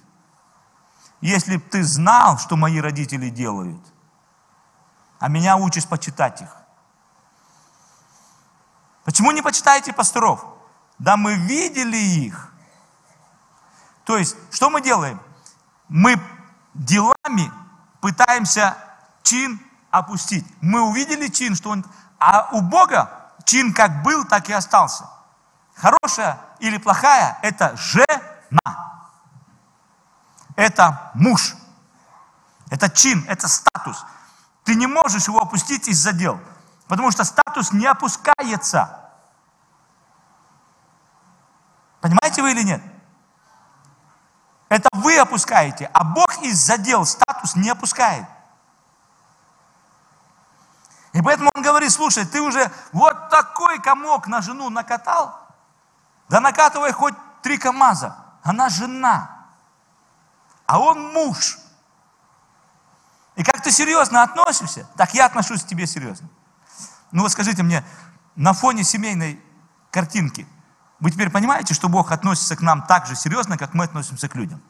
[1.21, 3.81] Если бы ты знал, что мои родители делают–
[5.19, 6.49] а меня учишь почитать их.
[9.03, 10.45] Почему не почитаете пасторов?
[10.97, 12.51] Да мы видели их.
[14.05, 15.19] То есть, что мы делаем?
[15.89, 16.19] Мы
[16.73, 17.51] делами
[18.01, 18.77] пытаемся
[19.23, 19.59] чин
[19.91, 20.45] опустить.
[20.61, 21.85] Мы увидели чин, что он...
[22.17, 25.09] А у Бога чин как был, так и остался.
[25.75, 28.98] Хорошая или плохая– это жена.
[30.59, 31.55] Это муж.
[32.69, 34.05] Это чин, это статус.
[34.65, 36.37] Ты не можешь его опустить из-за дел,
[36.89, 39.09] потому что статус не опускается.
[42.01, 42.83] Понимаете вы или нет?
[44.67, 48.25] Это вы опускаете, а Бог из-за дел статус не опускает.
[51.13, 55.39] И поэтому он говорит, слушай, ты уже вот такой комок на жену накатал,
[56.27, 58.13] да накатывай хоть три КАМАЗа.
[58.43, 59.38] Она жена,
[60.69, 61.57] а он муж.
[63.35, 66.29] И как ты серьезно относишься, так я отношусь к тебе серьезно.
[67.11, 67.83] Ну вот скажите мне,
[68.35, 69.41] на фоне семейной
[69.89, 70.47] картинки,
[70.99, 74.35] вы теперь понимаете, что Бог относится к нам так же серьезно, как мы относимся к
[74.35, 74.61] людям?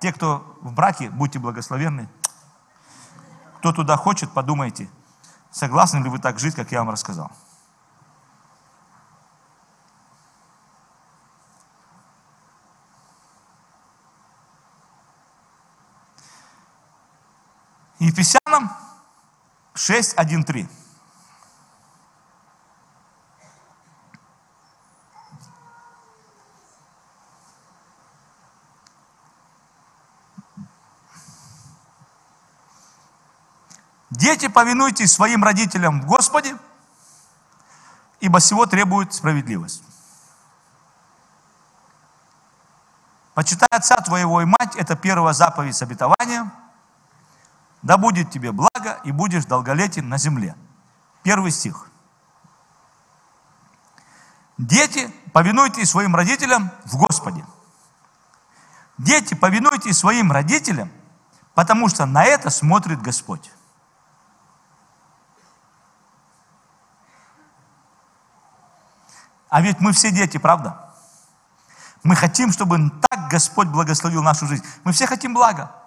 [0.00, 2.08] Те, кто в браке, будьте благословенны.
[3.58, 4.90] Кто туда хочет, подумайте,
[5.52, 7.30] согласны ли вы так жить, как я вам рассказал.
[18.16, 18.74] Ефесянам
[19.74, 20.68] 6, 1, 3.
[34.08, 36.56] Дети, повинуйтесь своим родителям в Господе,
[38.20, 39.82] ибо всего требует справедливость.
[43.34, 46.50] Почитай отца твоего и мать, это первая заповедь с обетованием–
[47.86, 50.56] да будет тебе благо, и будешь долголетен на земле.
[51.22, 51.88] Первый стих.
[54.58, 57.46] Дети, повинуйтесь своим родителям в Господе.
[58.98, 60.90] Дети, повинуйтесь своим родителям,
[61.54, 63.52] потому что на это смотрит Господь.
[69.48, 70.92] А ведь мы все дети, правда?
[72.02, 74.64] Мы хотим, чтобы так Господь благословил нашу жизнь.
[74.82, 75.85] Мы все хотим блага.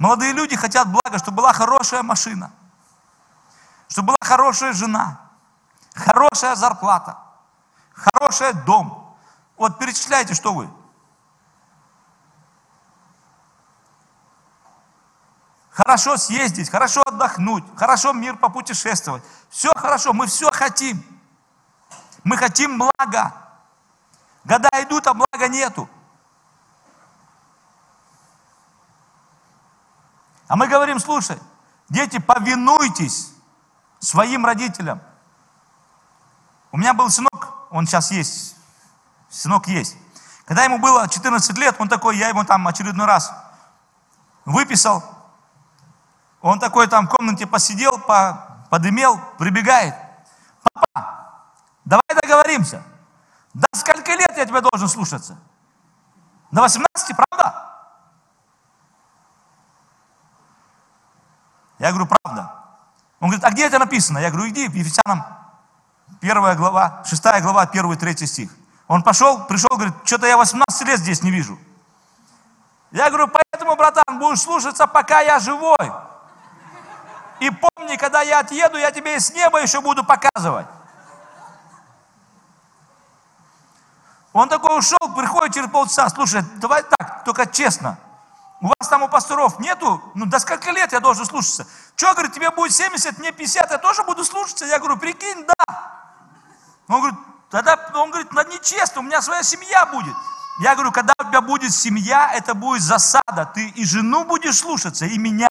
[0.00, 2.50] Молодые люди хотят блага, чтобы была хорошая машина,
[3.86, 5.20] чтобы была хорошая жена,
[5.94, 7.18] хорошая зарплата,
[7.92, 9.14] хороший дом.
[9.58, 10.70] Вот перечисляйте, что вы.
[15.68, 19.22] Хорошо съездить, хорошо отдохнуть, хорошо мир попутешествовать.
[19.50, 21.04] Все хорошо, мы все хотим.
[22.24, 23.34] Мы хотим блага.
[24.44, 25.90] Года идут, а блага нету.
[30.50, 31.38] А мы говорим, слушай,
[31.88, 33.32] дети, повинуйтесь
[34.00, 35.00] своим родителям.
[36.72, 38.56] У меня был сынок, он сейчас есть,
[39.28, 39.96] сынок есть.
[40.46, 43.32] Когда ему было 14 лет, он такой, я ему там очередной раз
[44.44, 45.04] выписал,
[46.40, 48.00] он такой там в комнате посидел,
[48.70, 49.94] подымел, прибегает.
[50.64, 51.44] Папа,
[51.84, 52.82] давай договоримся.
[53.54, 55.38] До скольки лет я тебя должен слушаться?
[56.50, 57.69] До 18, правда?
[61.80, 62.52] Я говорю, правда.
[63.20, 64.18] Он говорит, а где это написано?
[64.18, 65.24] Я говорю, иди, Ефесянам,
[66.20, 68.50] первая глава, шестая глава, первый, третий стих.
[68.86, 71.58] Он пошел, пришел, говорит, что-то я 18 лет здесь не вижу.
[72.90, 75.92] Я говорю, поэтому, братан, будешь слушаться, пока я живой.
[77.40, 80.66] И помни, когда я отъеду, я тебе из неба еще буду показывать.
[84.34, 87.98] Он такой ушел, приходит через полчаса, слушай, давай так, только честно.
[88.60, 91.66] У вас там у пасторов нету, ну до скольки лет я должен слушаться?
[91.96, 94.66] Что, говорит, тебе будет 70, мне 50, я тоже буду слушаться?
[94.66, 95.64] Я говорю, прикинь, да.
[96.88, 97.18] Он говорит,
[97.48, 100.14] тогда, он говорит, ну нечестно, у меня своя семья будет.
[100.60, 103.50] Я говорю, когда у тебя будет семья, это будет засада.
[103.54, 105.48] Ты и жену будешь слушаться, и меня.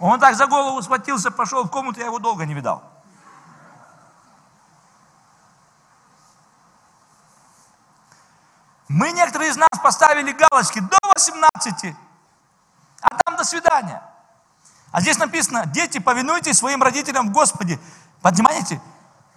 [0.00, 2.82] Он так за голову схватился, пошел в комнату, я его долго не видал.
[8.90, 11.94] Мы некоторые из нас поставили галочки до 18,
[13.02, 14.02] а там до свидания.
[14.90, 17.78] А здесь написано, дети, повинуйтесь своим родителям в Господе.
[18.20, 18.80] Понимаете?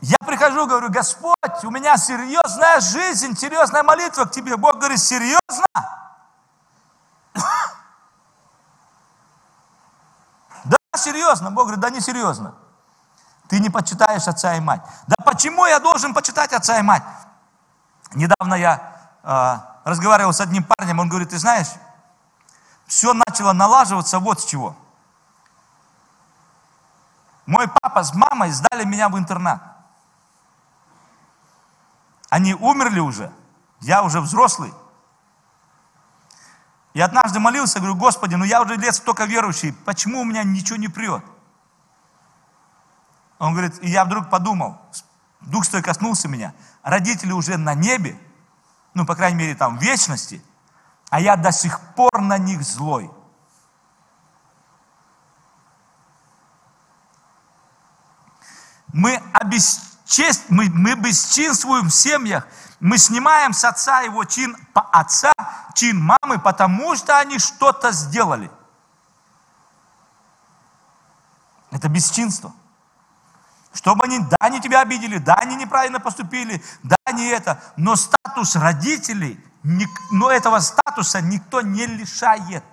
[0.02, 4.58] Я прихожу, говорю, Господь, у меня серьезная жизнь, серьезная молитва к Тебе.
[4.58, 5.38] Бог говорит, серьезно?
[10.63, 11.52] Да, серьезно.
[11.52, 12.56] Бог говорит, да не серьезно.
[13.50, 14.82] Ты не почитаешь отца и мать.
[15.06, 17.04] Да почему я должен почитать отца и мать?
[18.16, 18.92] Недавно я
[19.23, 21.69] разговаривал с одним парнем, он говорит, ты знаешь,
[22.86, 24.75] все начало налаживаться вот с чего.
[27.45, 29.62] Мой папа с мамой сдали меня в интернат.
[32.29, 33.31] Они умерли уже,
[33.81, 34.73] я уже взрослый.
[36.93, 40.77] И однажды молился, говорю, Господи, ну я уже лет столько верующий, почему у меня ничего
[40.77, 41.23] не прет?
[43.39, 44.79] Он говорит, и я вдруг подумал,
[45.41, 48.17] Дух Святой коснулся меня, родители уже на небе,
[48.93, 50.43] ну, по крайней мере, там, в вечности,
[51.10, 53.12] а я до сих пор на них злой.
[58.91, 62.47] Мы, обесчесть, мы, мы бесчинствуем в семьях,
[62.79, 65.32] мы снимаем с отца его чин по отца,
[65.74, 68.51] чин мамы, потому что они что-то сделали.
[71.72, 72.53] Это бесчинство.
[73.74, 78.55] Чтобы они, да, они тебя обидели, да, они неправильно поступили, да, не это, но статус
[78.55, 79.43] родителей,
[80.11, 82.63] но этого статуса никто не лишает.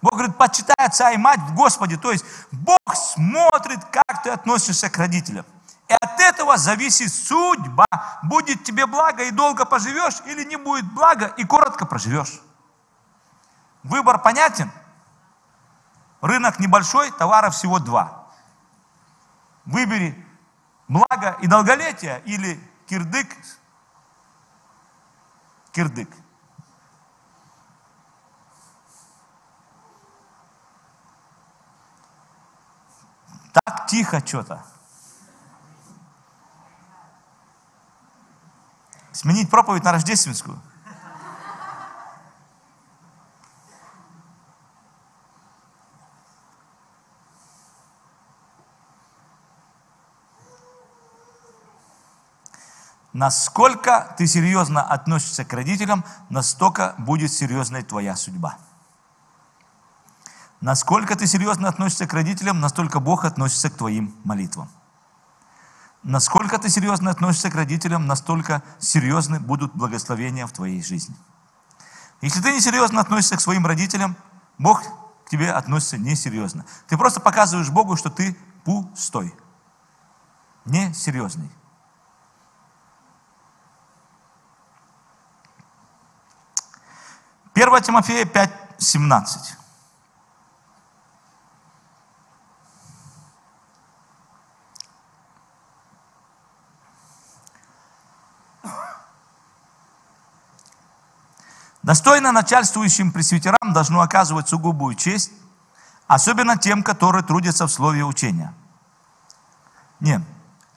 [0.00, 1.96] Бог говорит, почитай отца и мать в Господе.
[1.96, 5.44] То есть Бог смотрит, как ты относишься к родителям.
[5.88, 7.86] И от этого зависит судьба.
[8.22, 12.40] Будет тебе благо и долго поживешь, или не будет благо и коротко проживешь.
[13.84, 14.72] Выбор понятен.
[16.20, 18.21] Рынок небольшой, товаров всего два.
[19.64, 20.26] Выбери
[20.88, 23.28] благо и долголетие или кирдык,
[25.72, 26.08] кирдык.
[33.52, 34.64] Так тихо что-то.
[39.12, 40.60] Сменить проповедь на рождественскую.
[53.12, 58.56] Насколько ты серьезно относишься к родителям, настолько будет серьезной твоя судьба.
[60.62, 64.70] Насколько ты серьезно относишься к родителям, настолько Бог относится к твоим молитвам.
[66.02, 71.14] Насколько ты серьезно относишься к родителям, настолько серьезны будут благословения в твоей жизни.
[72.22, 74.16] Если ты несерьезно относишься к своим родителям,
[74.58, 74.82] Бог
[75.26, 76.64] к тебе относится несерьезно.
[76.88, 79.34] Ты просто показываешь Богу, что ты пустой,
[80.64, 81.50] несерьезный.
[87.54, 89.56] Первое Тимофея 5, 17.
[101.82, 105.32] Достойно начальствующим пресвитерам должно оказывать сугубую честь,
[106.06, 108.54] особенно тем, которые трудятся в слове учения.
[110.00, 110.24] Не,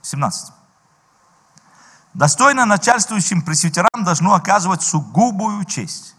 [0.01, 0.51] 17.
[2.13, 6.14] Достойно начальствующим пресвитерам должно оказывать сугубую честь.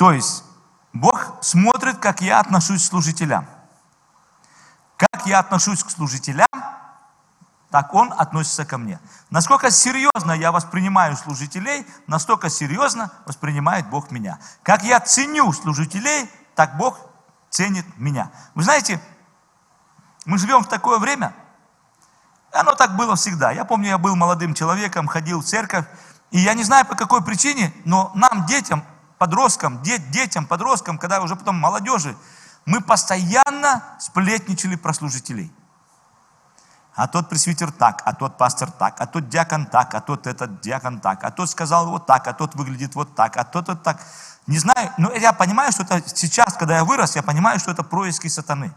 [0.00, 0.44] То есть,
[0.94, 3.46] Бог смотрит, как я отношусь к служителям.
[4.96, 6.48] Как я отношусь к служителям,
[7.70, 8.98] так Он относится ко мне.
[9.28, 14.38] Насколько серьезно я воспринимаю служителей, настолько серьезно воспринимает Бог меня.
[14.62, 16.98] Как я ценю служителей, так Бог
[17.50, 18.30] ценит меня.
[18.54, 19.02] Вы знаете,
[20.24, 21.34] мы живем в такое время,
[22.54, 23.50] оно так было всегда.
[23.50, 25.84] Я помню, я был молодым человеком, ходил в церковь,
[26.30, 28.82] и я не знаю по какой причине, но нам, детям,
[29.20, 32.16] подросткам, дет, детям, подросткам, когда уже потом молодежи,
[32.64, 35.52] мы постоянно сплетничали про служителей
[36.94, 40.60] а тот пресвитер так, а тот пастор так, а тот диакон так, а тот этот
[40.60, 43.82] диакон так, а тот сказал вот так, а тот выглядит вот так, а тот вот
[43.82, 44.00] так.
[44.46, 47.82] Не знаю, но я понимаю, что это сейчас, когда я вырос, я понимаю, что это
[47.82, 48.74] происки сатаны.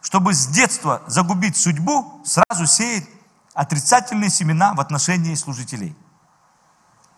[0.00, 3.08] Чтобы с детства загубить судьбу, сразу сеять
[3.52, 5.96] отрицательные семена в отношении служителей.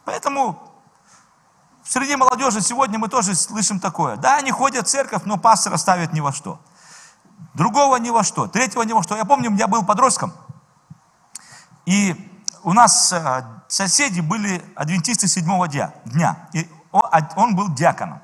[0.04, 0.75] Поэтому
[1.88, 4.16] среди молодежи сегодня мы тоже слышим такое.
[4.16, 6.60] Да, они ходят в церковь, но пастора ставят ни во что
[7.56, 9.16] другого ни во что, третьего ни во что.
[9.16, 10.32] Я помню, я был подростком,
[11.86, 12.14] и
[12.62, 16.70] у нас э, соседи были адвентисты седьмого дня, и
[17.36, 18.20] он был диаконом.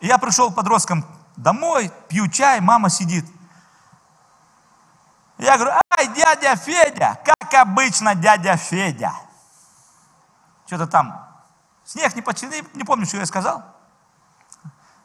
[0.00, 1.04] И я пришел подростком
[1.36, 3.26] домой, пью чай, мама сидит.
[5.38, 9.12] Я говорю, ай, дядя Федя, как обычно дядя Федя.
[10.66, 11.29] Что-то там,
[11.90, 13.64] снег не почистил, не помню, что я сказал.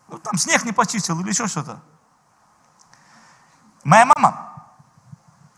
[0.07, 1.81] Ну, там снег не почистил или еще что-то.
[3.83, 4.53] Моя мама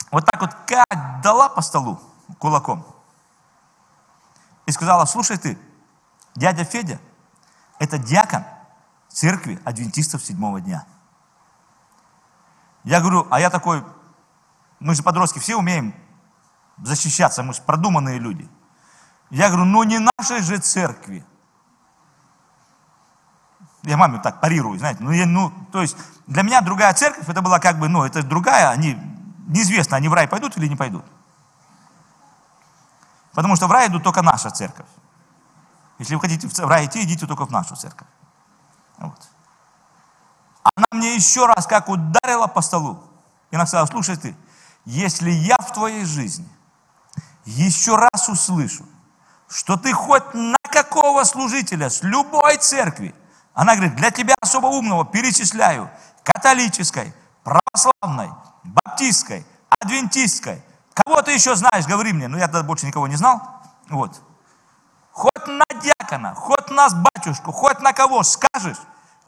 [0.09, 1.99] вот так вот как дала по столу
[2.39, 2.85] кулаком
[4.65, 5.59] и сказала, слушай ты,
[6.35, 6.99] дядя Федя,
[7.77, 8.45] это диакон
[9.09, 10.85] церкви адвентистов седьмого дня.
[12.85, 13.83] Я говорю, а я такой,
[14.79, 15.93] мы же подростки, все умеем
[16.77, 18.49] защищаться, мы же продуманные люди.
[19.29, 21.25] Я говорю, ну не нашей же церкви.
[23.83, 25.95] Я маме так парирую, знаете, ну, я, ну, то есть
[26.27, 28.97] для меня другая церковь, это была как бы, ну, это другая, они,
[29.47, 31.05] неизвестно, они в рай пойдут или не пойдут.
[33.33, 34.87] Потому что в рай идут только наша церковь.
[35.99, 38.07] Если вы хотите в рай идти, идите только в нашу церковь.
[38.97, 39.29] Вот.
[40.63, 43.01] Она мне еще раз как ударила по столу.
[43.51, 44.35] И она сказала, слушай ты,
[44.85, 46.49] если я в твоей жизни
[47.45, 48.85] еще раз услышу,
[49.49, 53.13] что ты хоть на какого служителя с любой церкви
[53.57, 55.89] она говорит, для тебя особо умного перечисляю
[56.21, 57.11] католической,
[57.43, 58.29] православной,
[58.63, 59.47] баптистской,
[59.79, 60.61] адвентистской.
[60.93, 62.27] Кого ты еще знаешь, говори мне.
[62.27, 63.41] Ну, я тогда больше никого не знал.
[63.89, 64.21] Вот.
[65.11, 68.77] Хоть на диакона, хоть на батюшку, хоть на кого скажешь,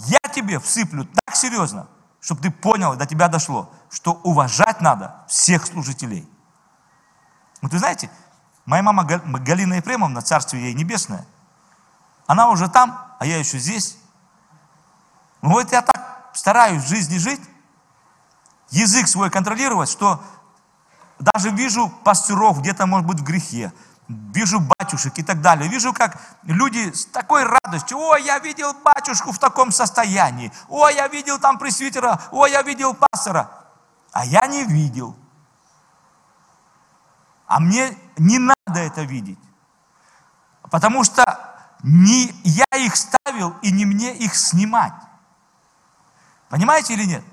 [0.01, 1.87] я тебе всыплю так серьезно,
[2.21, 6.29] чтобы ты понял, до тебя дошло, что уважать надо всех служителей.
[7.63, 8.11] Вот вы знаете,
[8.69, 11.25] моя мама Галина Ефремовна, царствие ей небесное,
[12.27, 13.97] она уже там, а я еще здесь.
[15.41, 17.41] Ну вот я так стараюсь в жизни жить,
[18.69, 20.21] язык свой контролировать, что
[21.17, 23.73] даже вижу пастыров где-то, может быть, в грехе,
[24.07, 25.67] вижу батюшек и так далее.
[25.67, 31.07] Вижу, как люди с такой радостью, о, я видел батюшку в таком состоянии, о, я
[31.07, 33.49] видел там пресвитера, о, я видел пастора.
[34.11, 35.15] А я не видел.
[37.49, 39.39] А мне не надо это видеть.
[40.69, 41.23] Потому что
[41.81, 44.93] не я их ставил и не мне их снимать.
[46.47, 47.23] Понимаете или нет?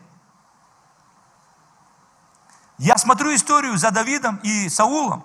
[2.78, 5.22] Я смотрю историю за Давидом и Саулом.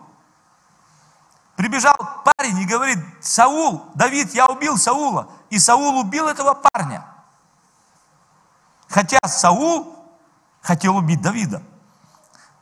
[1.55, 1.95] Прибежал
[2.35, 5.29] парень и говорит, Саул, Давид, я убил Саула.
[5.49, 7.05] И Саул убил этого парня.
[8.89, 10.05] Хотя Саул
[10.61, 11.63] хотел убить Давида.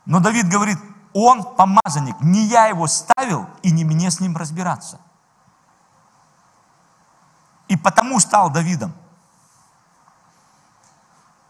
[0.04, 0.78] Но Давид говорит,
[1.12, 5.00] он помазанник, не я его ставил, и не мне с ним разбираться.
[7.68, 8.92] И потому стал Давидом.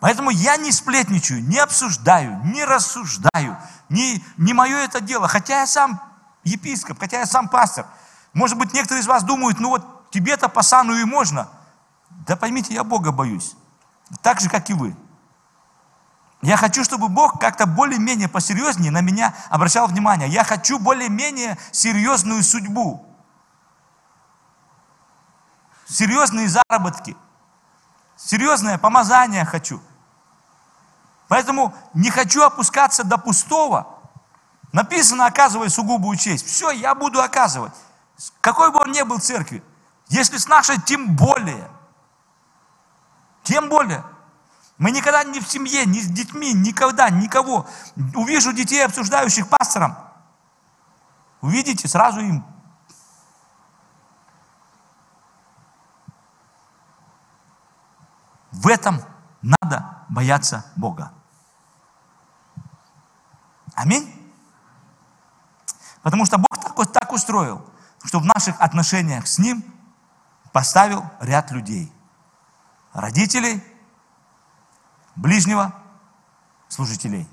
[0.01, 3.59] Поэтому я не сплетничаю, не обсуждаю, не рассуждаю,
[3.91, 5.29] не, не мое это дело.
[5.29, 6.01] Хотя я сам
[6.43, 7.87] епископ, хотя я сам пастор.
[8.33, 11.49] Может быть, некоторые из вас думают, ну вот тебе-то по сану и можно.
[12.27, 13.55] Да поймите, я Бога боюсь.
[14.23, 14.97] Так же, как и вы.
[16.43, 20.29] Я хочу, чтобы Бог как-то более-менее посерьезнее на меня обращал внимание.
[20.29, 23.07] Я хочу более-менее серьезную судьбу.
[25.87, 27.17] Серьезные заработки.
[28.17, 29.83] Серьезное помазание хочу.
[31.29, 33.99] Поэтому не хочу опускаться до пустого.
[34.73, 36.47] Написано, оказывай сугубую честь.
[36.47, 37.73] Все, я буду оказывать.
[38.41, 39.63] Какой бы он ни был церкви.
[40.09, 41.69] Если с нашей, тем более.
[43.43, 44.05] Тем более.
[44.81, 47.69] Мы никогда не в семье, ни с детьми, никогда, никого.
[48.15, 49.95] Увижу детей, обсуждающих пастором.
[51.43, 52.43] Увидите, сразу им.
[58.53, 59.03] В этом
[59.43, 61.13] надо бояться Бога.
[63.75, 64.11] Аминь.
[66.01, 67.71] Потому что Бог так, так устроил,
[68.03, 69.63] что в наших отношениях с Ним
[70.55, 71.93] поставил ряд людей.
[72.95, 73.63] Родителей,
[75.17, 75.75] ближнего,
[76.69, 77.29] служителей.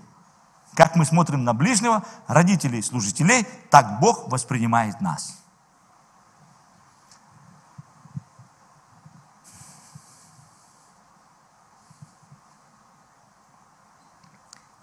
[0.76, 5.42] Как мы смотрим на ближнего, родителей, служителей, так Бог воспринимает нас.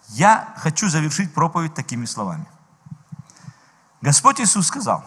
[0.09, 2.47] Я хочу завершить проповедь такими словами.
[4.01, 5.05] Господь Иисус сказал,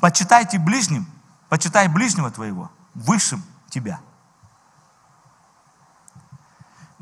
[0.00, 1.06] почитайте ближним,
[1.48, 4.00] почитай ближнего твоего высшим тебя–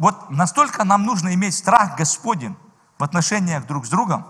[0.02, 2.58] вот настолько нам нужно иметь страх Господень
[2.98, 4.26] в отношениях друг с другом,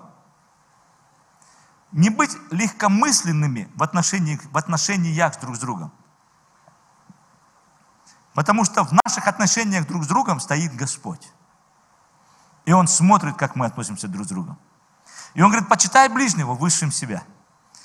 [1.93, 5.91] не быть легкомысленными в отношениях, в отношениях друг с другом.
[8.35, 11.33] Потому что в наших отношениях друг с другом стоит Господь.
[12.67, 14.59] И Он смотрит, как мы относимся друг с другом.
[15.33, 17.23] И Он говорит, почитай ближнего высшим себя.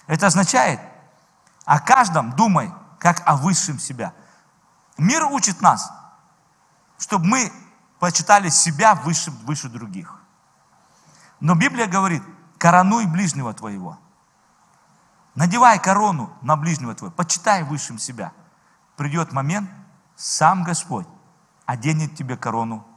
[0.07, 0.81] Это означает,
[1.63, 2.69] о каждом думай,
[2.99, 4.13] как о высшем себя.
[4.97, 5.89] Мир учит нас,
[6.97, 7.53] чтобы мы
[7.99, 10.19] почитали себя выше, выше других.
[11.39, 12.23] Но Библия говорит,
[12.57, 13.99] коронуй ближнего твоего.
[15.35, 18.33] Надевай корону на ближнего твоего, почитай высшим себя.
[18.95, 19.69] Придет момент,
[20.15, 21.07] сам Господь
[21.65, 22.87] оденет тебе корону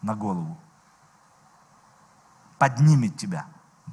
[0.00, 0.58] на голову.
[2.58, 3.46] Поднимет тебя,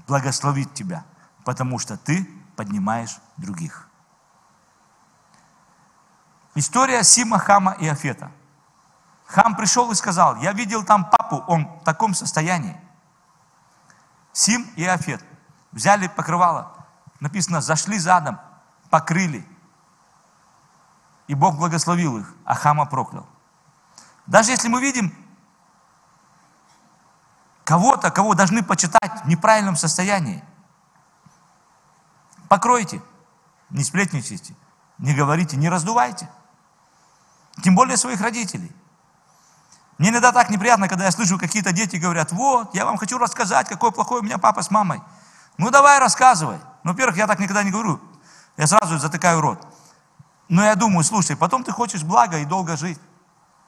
[0.07, 1.03] благословит тебя,
[1.43, 3.89] потому что ты поднимаешь других.
[6.55, 8.31] История Сима, Хама и Афета–
[9.29, 12.75] Хам пришел и сказал, я видел там папу, он в таком состоянии.
[14.33, 15.23] Сим и Афет
[15.71, 16.75] взяли покрывало,
[17.19, 18.39] написано, зашли задом,
[18.89, 19.47] покрыли.
[21.27, 23.27] И Бог благословил их, а Хама проклял.
[24.25, 25.13] Даже если мы видим
[27.65, 30.43] кого-то, кого должны почитать в неправильном состоянии,
[32.47, 32.99] покройте,
[33.69, 34.55] не сплетничайте,
[34.97, 36.27] не говорите, не раздувайте.
[37.61, 38.75] Тем более своих родителей.
[39.99, 43.67] Мне иногда так неприятно, когда я слышу, какие-то дети говорят, вот, я вам хочу рассказать,
[43.67, 45.01] какой плохой у меня папа с мамой.
[45.57, 46.57] Ну давай рассказывай.
[46.85, 47.99] Ну, во-первых, я так никогда не говорю.
[48.55, 49.67] Я сразу затыкаю рот.
[50.47, 52.97] Но я думаю, слушай, потом ты хочешь благо и долго жить.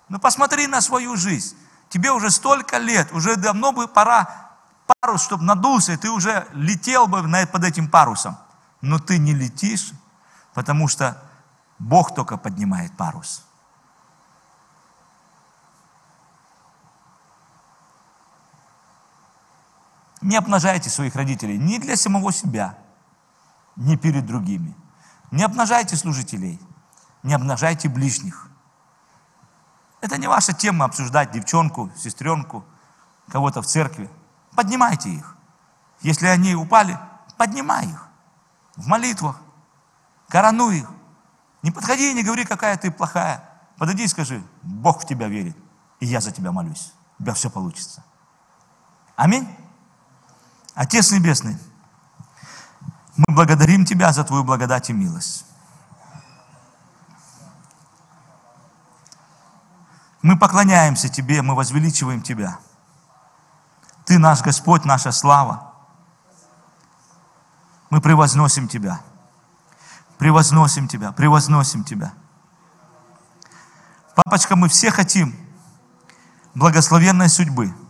[0.08, 1.58] Ну посмотри на свою жизнь.
[1.90, 4.52] Тебе уже столько лет, уже давно бы пора
[5.02, 7.22] парус, чтобы надулся, и ты уже летел бы
[7.52, 8.38] под этим парусом.
[8.80, 9.92] Но ты не летишь,
[10.54, 11.22] потому что
[11.78, 13.44] Бог только поднимает парус.
[20.22, 22.78] Не обнажайте своих родителей ни для самого себя,
[23.76, 24.76] ни перед другими.
[25.32, 26.60] Не обнажайте служителей,
[27.24, 28.50] не обнажайте ближних.
[30.02, 32.66] Это не ваша тема обсуждать девчонку, сестренку,
[33.30, 34.10] кого-то в церкви.
[34.56, 35.38] Поднимайте их.
[36.02, 37.00] Если они упали,
[37.38, 38.08] поднимай их.
[38.76, 39.40] В молитвах.
[40.28, 40.90] Коронуй их.
[41.62, 43.48] Не подходи и не говори, какая ты плохая.
[43.78, 45.58] Подойди и скажи, Бог в тебя верит,
[46.00, 46.94] и я за тебя молюсь.
[47.20, 48.04] У тебя все получится.
[49.16, 49.48] Аминь.
[50.74, 51.58] Отец Небесный,
[53.18, 55.46] мы благодарим Тебя за Твою благодать и милость.
[60.22, 62.60] Мы поклоняемся Тебе, мы возвеличиваем Тебя.
[64.06, 65.74] Ты наш Господь, наша слава.
[67.90, 69.02] Мы превозносим Тебя.
[70.18, 72.14] Превозносим Тебя, превозносим Тебя.
[74.16, 75.36] Папочка, мы все хотим
[76.54, 77.76] благословенной судьбы–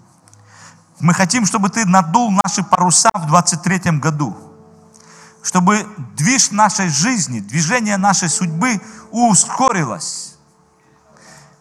[1.02, 4.38] Мы хотим, чтобы Ты надул наши паруса в 23 году.
[5.44, 8.80] Чтобы движ нашей жизни, движение нашей судьбы
[9.10, 10.36] ускорилось.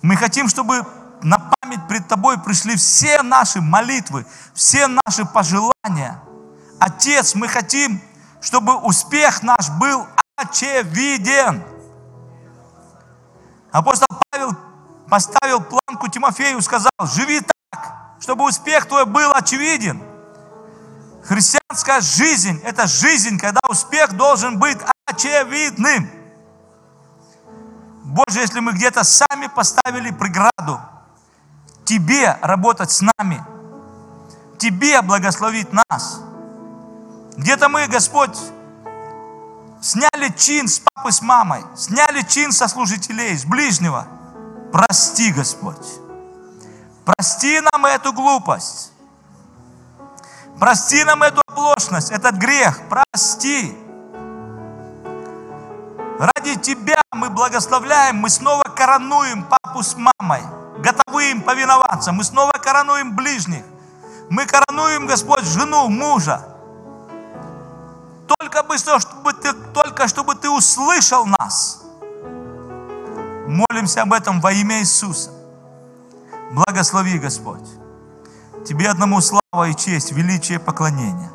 [0.02, 0.84] Мы хотим, чтобы
[1.22, 6.22] на память пред Тобой пришли все наши молитвы, все наши пожелания.
[6.78, 8.00] Отец, мы хотим,
[8.42, 11.62] чтобы успех наш был очевиден.
[13.72, 14.54] Апостол Павел
[15.08, 17.59] поставил планку Тимофею, сказал, живи так,
[18.20, 20.02] чтобы успех твой был очевиден.
[21.24, 26.10] Христианская жизнь– это жизнь, когда успех должен быть очевидным.
[28.04, 30.80] Боже, если мы где-то сами поставили преграду,
[31.84, 33.42] Тебе работать с нами,
[34.58, 36.20] Тебе благословить нас.
[37.36, 38.36] Где-то мы, Господь,
[39.80, 44.06] сняли чин с папы, с мамой, сняли чин со служителей, с ближнего.
[44.72, 45.99] Прости, Господь.
[47.04, 48.92] Прости нам эту глупость.
[50.58, 52.80] Прости нам эту оплошность, этот грех.
[52.88, 53.76] Прости.
[56.18, 60.42] Ради Тебя мы благословляем, мы снова коронуем папу с мамой,
[60.78, 62.12] готовы им повиноваться.
[62.12, 63.64] Мы снова коронуем ближних.
[64.28, 66.40] Мы коронуем, Господь, жену, мужа.
[68.28, 71.82] Только бы, чтобы ты, только чтобы ты услышал нас.
[73.48, 75.39] Молимся об этом во имя Иисуса.
[76.50, 77.68] Благослови, Господь.
[78.66, 81.30] Тебе одному слава и честь, величие, поклонение.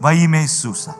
[0.00, 0.96] Во имя Иисуса.